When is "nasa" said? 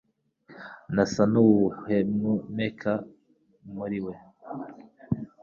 0.95-1.21